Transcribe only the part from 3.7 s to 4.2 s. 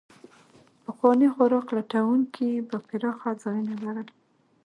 لرل.